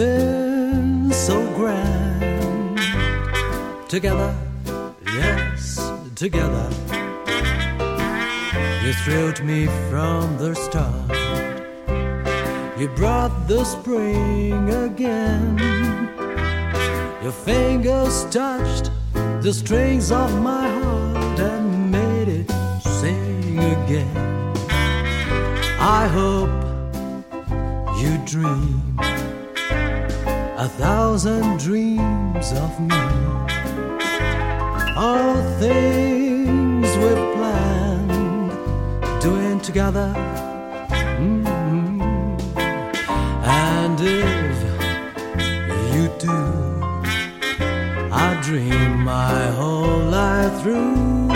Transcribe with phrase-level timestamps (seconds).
[0.00, 2.78] been so grand.
[3.94, 4.32] Together,
[5.20, 5.62] yes,
[6.22, 6.66] together.
[8.84, 11.12] You thrilled me from the start.
[12.80, 15.48] You brought the spring again.
[17.22, 18.86] Your fingers touched
[19.44, 22.48] the strings of my heart and made it
[23.00, 24.14] sing again.
[26.00, 26.54] I hope
[28.00, 28.79] you dream
[30.60, 32.94] a thousand dreams of me.
[34.94, 38.50] All things we've planned,
[39.22, 40.12] doing together.
[41.18, 42.60] Mm-hmm.
[43.70, 44.56] And if
[45.94, 46.40] you do,
[48.12, 51.28] I dream my whole life through.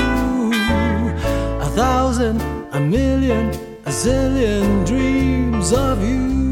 [1.67, 3.49] A thousand, a million,
[3.87, 6.45] a zillion dreams of you.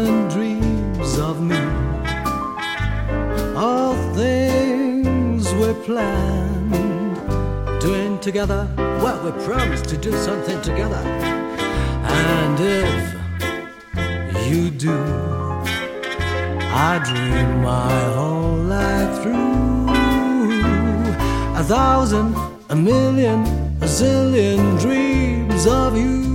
[0.00, 1.60] woman dreams of me.
[3.56, 6.70] All things were planned.
[7.80, 8.66] Doing together
[9.02, 11.02] what we promised to do something together.
[12.08, 14.98] And if you do,
[16.88, 19.88] I dream my whole life through.
[21.62, 22.36] A thousand,
[22.68, 23.38] a million,
[23.82, 26.29] a zillion dreams of you.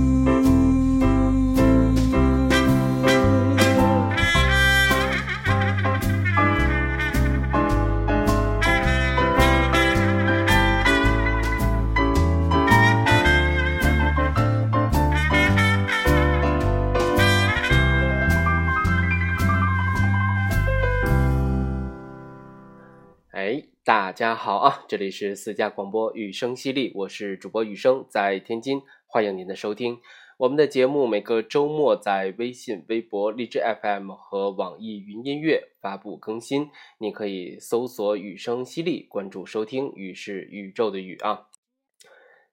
[24.16, 24.82] 大家好啊！
[24.88, 29.98] 这里是私家广播雨声犀利，我是主播雨声，在天津，欢迎您的收听。
[30.38, 39.92] 我们的节目每个周末在微信、微博、荔枝 FM 和网易云音乐发布更新，你可以搜索“雨声犀利”关注收听。
[39.94, 41.48] 雨是宇宙的雨啊！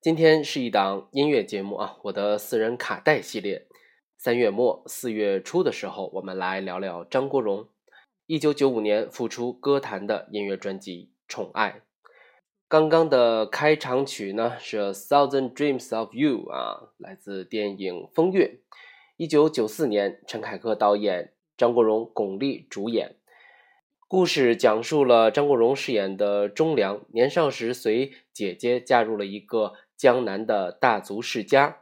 [0.01, 1.97] 今天是一档音乐节目啊！
[2.03, 3.68] 我的私人卡带系列，
[4.18, 7.69] 三月末四月初的时候，我们来聊聊张国荣
[8.25, 11.12] 一九九五年复出歌坛的音乐专辑。
[11.33, 11.81] 宠爱。
[12.67, 18.59] 刚刚的开场曲呢是《Thousand Dreams of You》啊，来自电影《风月》，
[19.17, 23.16] 一九九四年，陈凯歌导演，张国荣、巩俐主演。
[24.07, 31.80] 故事讲述了张国荣饰演的忠良，年少时随姐姐嫁入了一个江南的大族世家，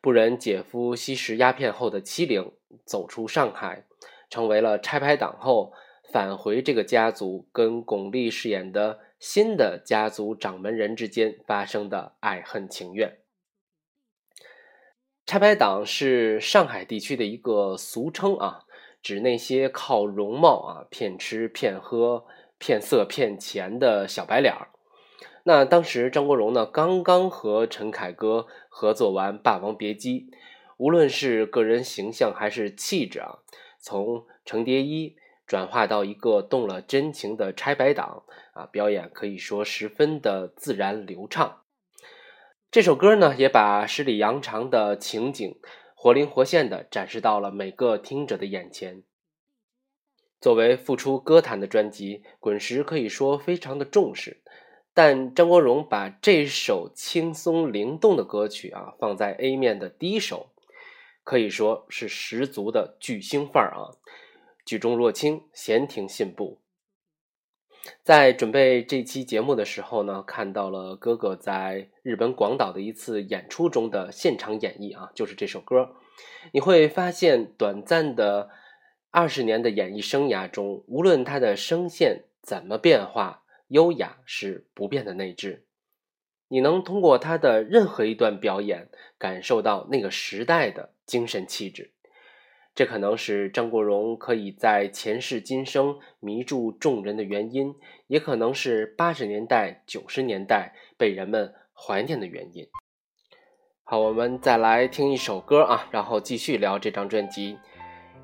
[0.00, 2.52] 不忍姐夫吸食鸦片后的欺凌，
[2.84, 3.88] 走出上海，
[4.30, 5.72] 成为了拆牌党后。
[6.10, 13.18] 返回这个家族，跟巩俐饰演的新的家族掌门人之间发生的爱恨情怨。
[15.26, 18.60] 拆排党是上海地区的一个俗称啊，
[19.02, 22.24] 指那些靠容貌啊骗吃骗喝、
[22.58, 24.68] 骗色骗钱的小白脸儿。
[25.42, 30.20] 那当时张国荣呢，刚刚和陈凯歌合作完《霸王别姬》，
[30.76, 33.38] 无论是个人形象还是气质啊，
[33.80, 35.16] 从程蝶衣。
[35.46, 41.62] 转化到一个动了真情的拆白党啊，表演可以说十分的自然流畅。
[42.72, 45.58] 这首歌呢，也把十里洋场的情景
[45.94, 49.04] 活灵活现的展示到了每个听者的眼前。
[50.40, 54.42] 作为复出歌坛的专辑，《滚石》可以说非常的重视，
[54.92, 60.50] 但张国荣把这首轻松灵动的歌曲啊，放在 A 面的第一首，
[61.22, 63.94] 可以说是十足的巨星范儿啊。
[64.66, 66.58] 举重若轻，闲庭信步。
[68.02, 75.94] 在准备这期节目的时候呢，看到了哥哥在日本广岛的一次演出中的现场演绎啊，就是这首歌。
[76.52, 78.50] 你会发现，短暂的
[79.12, 85.64] 二十年的演艺生涯中，无论他的声线怎么变化，优雅是不变的内置。
[86.48, 91.92] 你能通过他的任何一段表演，感受到那个时代的精神气质。
[92.76, 97.74] 这可能是张国荣可以在前世今生迷住众人的原因，
[98.06, 102.68] 也可能是八十年代九十年代被人们怀念的原因。
[103.82, 107.56] 好，我们再来听一首歌啊，然后继续聊这张专辑。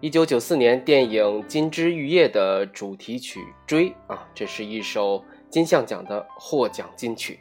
[0.02, 7.38] 一九九四年电影《金枝玉叶》的主题曲《追》啊，这是一首金像奖的获奖金曲。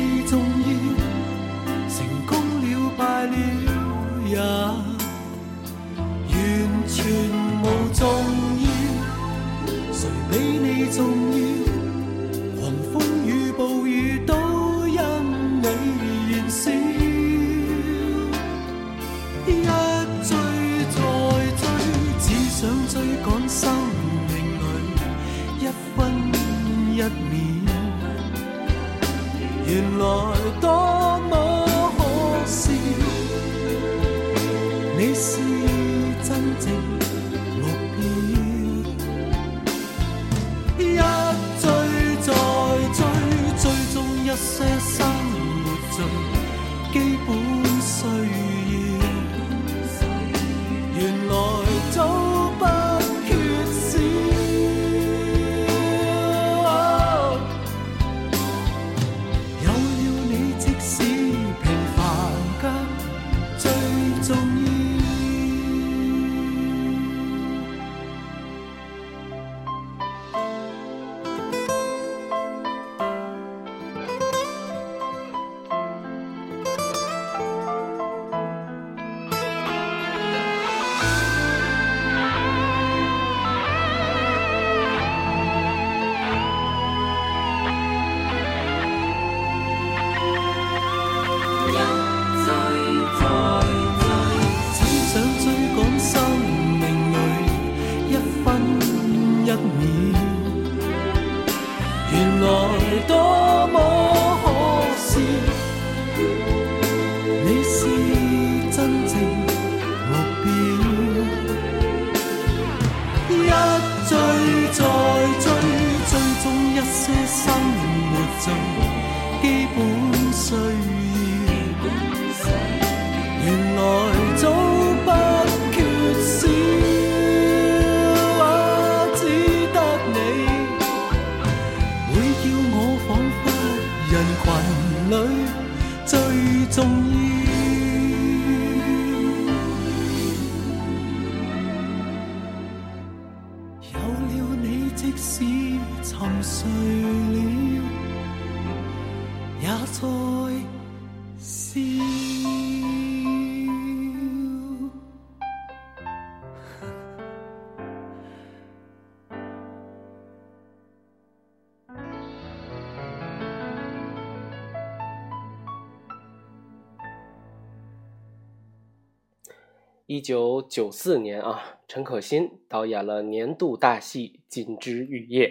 [170.15, 175.47] 一九九四年啊，陈可辛导演了年度大戏《金枝玉叶》，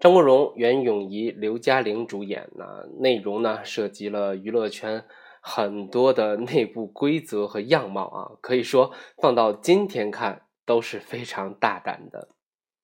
[0.00, 2.44] 张国荣、袁咏仪、刘嘉玲主演。
[2.58, 5.04] 啊，内容呢涉及了娱乐圈
[5.42, 12.28] 很多的内部规则和样貌啊，可以说放到今天看都是非常大胆的。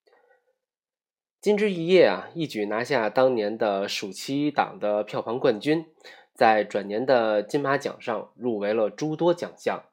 [1.41, 5.87] 《金枝玉叶》啊，一举拿下当年的暑期档的票房冠军，
[6.35, 9.85] 在转年的金马奖上入围了诸多奖项。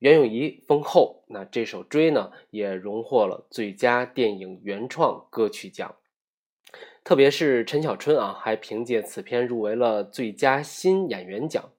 [0.00, 5.96] 袁咏仪封后，那这首《追》呢，也荣获了最佳电影原创歌曲奖。
[7.02, 11.72] 特别是陈小春啊，还凭借此片入围了最佳新演员奖。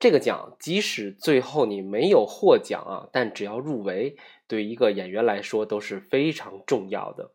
[0.00, 4.16] 这个奖，即使最后你没有获奖啊，但只要入围，
[4.48, 7.32] 对一个演员来说都是非常重要的。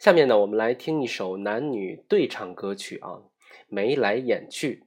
[0.00, 3.08] 下面呢，我们来听一首男女对唱歌曲啊，
[3.68, 4.82] 《眉来眼去》。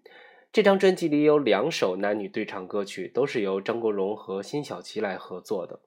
[0.56, 5.82] 这张专辑里有两首男女对唱歌曲，都是由张国荣和辛晓琪来合作的。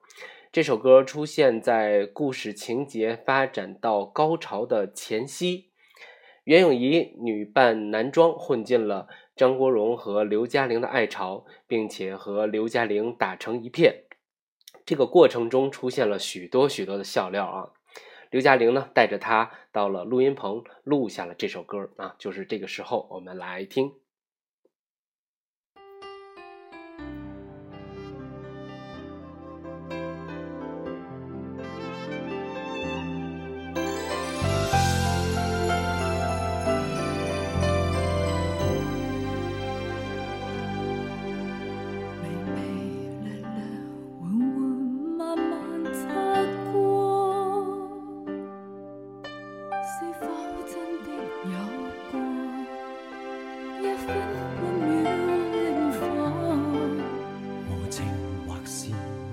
[0.51, 5.71] 这首歌出现在故事情节发展到高潮的前夕，
[6.43, 14.03] 袁咏仪女扮男装混进了张国荣和刘嘉玲的爱巢，并且和刘嘉玲打成一片。
[14.85, 17.71] 这个过程中出现了许多许多的笑料啊！
[18.29, 23.93] 刘嘉玲呢，带着他到了录音棚录下了这首歌啊，就是这个时候我们来听。
[49.91, 50.27] 是否
[50.67, 51.67] 真的有
[52.11, 52.19] 过
[53.81, 54.15] 一分
[54.61, 55.11] 半秒
[55.51, 56.57] 的火？
[57.69, 58.05] 无情
[58.47, 58.91] 或是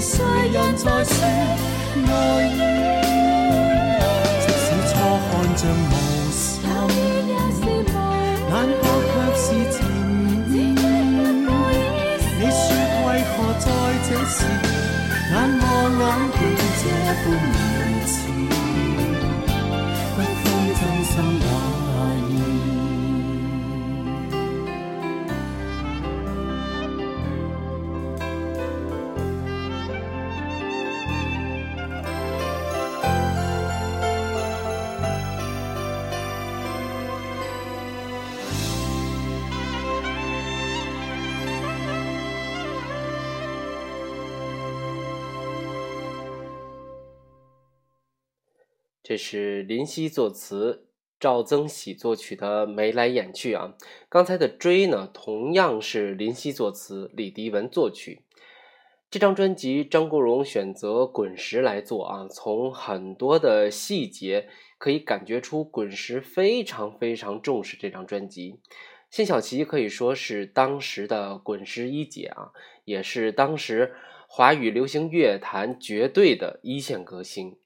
[0.00, 1.24] 谁人在说
[2.10, 3.00] 爱？
[3.00, 3.01] 意。
[49.04, 50.86] 这是林夕作词，
[51.18, 53.74] 赵增喜作曲的《眉来眼去》啊。
[54.08, 58.22] 刚才的《追》呢，同样是林夕作词，李迪文作曲。
[59.10, 62.28] 这张专辑，张国荣选择滚石来做啊。
[62.30, 64.48] 从很多的细节
[64.78, 68.60] 可以感觉出，滚石非常非常重视这张专辑。
[69.10, 72.50] 辛晓琪可以说是当时的滚石一姐啊，
[72.84, 73.96] 也是当时
[74.28, 77.56] 华语流行乐坛绝对的一线歌星。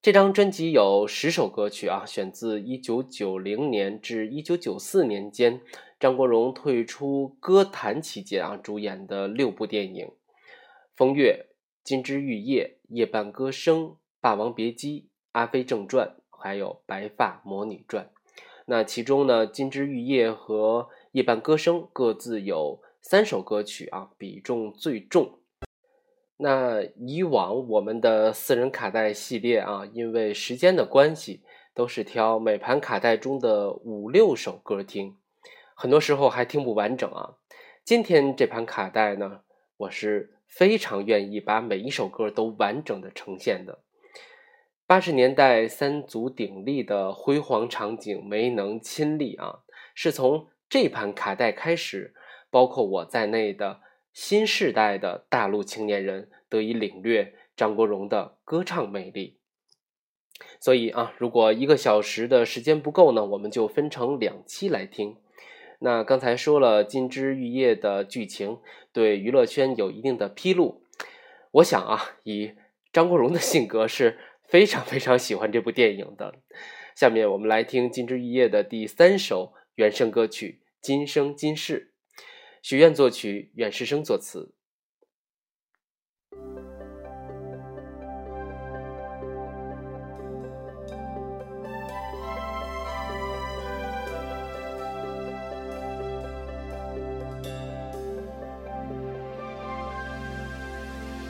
[0.00, 5.60] 这张专辑有十首歌曲啊，选自一九九零年至一九九四年间
[5.98, 10.06] 张国荣退出歌坛期间啊主演的六部电影
[10.94, 11.48] 《风月》
[11.82, 13.82] 《金枝玉叶》《夜半歌声》
[14.20, 15.00] 《霸王别姬》
[15.32, 18.12] 《阿飞正传》还有《白发魔女传》。
[18.66, 25.40] 那其中呢，《金枝玉叶》和《夜半歌声》各自有三首歌曲啊，比重最重。
[26.40, 31.42] 那以往我们的私人卡带系列啊，因为时间的关系，
[31.74, 35.16] 都是挑每盘卡带中的五六首歌听，
[35.74, 37.32] 很多时候还听不完整啊。
[37.84, 39.40] 今天这盘卡带呢，
[39.78, 43.80] 我是非常愿意把每一首歌都完整的呈现的。
[44.86, 49.64] 八十年代三足鼎立的辉煌场景没能亲历啊，
[49.96, 52.14] 是从这盘卡带开始，
[52.48, 53.80] 包括我在内的。
[54.20, 59.38] 新时代的大陆青年人得以领略张国荣的歌唱魅力，
[60.58, 65.18] 所以啊，如果一个小时的时间不够呢，我们就分成两期来听。
[65.78, 68.58] 那刚才说了《金枝玉叶》的剧情
[68.92, 70.82] 对娱乐圈有一定的披露，
[71.52, 72.54] 我想啊，以
[72.92, 76.34] 张国荣的性格是非常非常喜欢这部电影的。
[76.96, 81.87] 下面我们来听《金枝玉叶》的第三首原声歌曲《今生今世》。
[82.70, 84.52] 许愿作曲，阮世生作词。
[86.28, 86.36] 平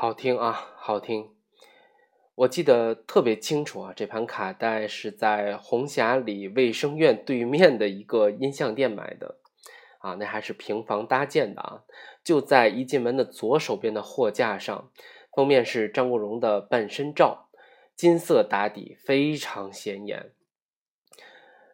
[0.02, 1.30] 好听啊，好听！
[2.34, 9.36] 我记得特别清楚啊，这盘卡带是在红霞里卫生院对面的一个音像店买的
[10.00, 11.82] 啊，那还是平房搭建的啊，
[12.24, 14.90] 就在一进门的左手边的货架上，
[15.34, 17.48] 封面是张国荣的半身照，
[17.94, 20.32] 金色打底，非常显眼。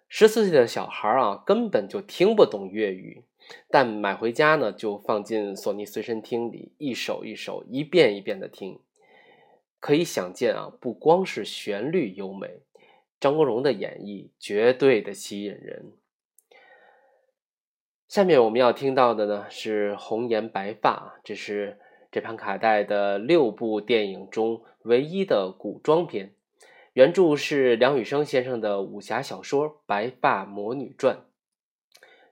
[0.07, 3.28] 十四岁的小孩啊，根本就听不懂粤语。
[3.71, 8.81] 但买回家呢，就放进索尼随身听里，一首一首、一遍一遍的听。
[9.81, 12.63] 可以想见啊，不光是旋律优美，
[13.21, 15.93] 张国荣的演绎绝对的吸引人。
[18.09, 21.79] 下面我们要听到的呢，是《红颜白发》，这是
[22.11, 26.35] 这盘卡带的六部电影中唯一的古装片。
[26.95, 31.17] 原著是梁羽生先生的武侠小说《白发魔女传》。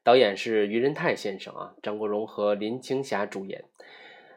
[0.07, 3.65] 导演是于仁泰先生啊，张国荣和林青霞主演，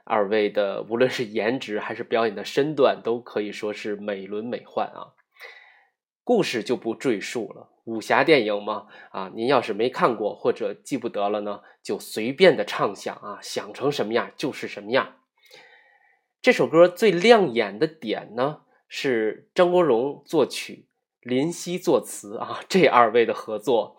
[0.03, 5.13] 二位的无论是颜值还是表演的身段，都可以说是美轮美奂啊。
[6.23, 15.17] 故事就不赘述了，武侠电影嘛啊，您要是没看过或者记不得了呢，就随便的畅想啊，想成什么样就是什么样。
[16.41, 20.87] 这首歌最亮眼的点呢，是张国荣作曲，
[21.21, 23.95] 林夕作词啊，这二位的合作。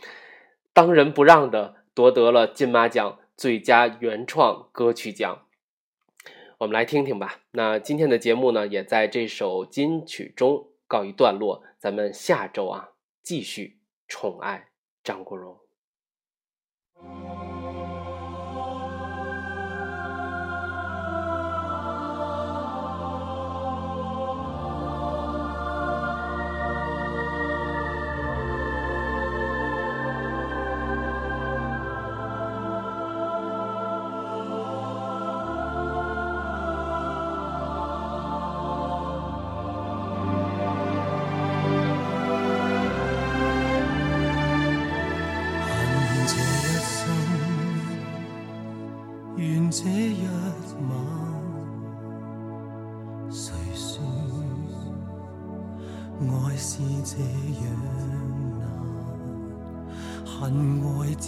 [0.73, 5.47] 当仁不让的夺得了金马奖最佳原创歌曲奖，
[6.59, 7.41] 我们来听听吧。
[7.53, 11.65] 那今天的节目呢，也在这首金曲中告一段落。
[11.79, 12.91] 咱们下周啊，
[13.23, 14.69] 继续宠爱
[15.03, 15.60] 张国荣。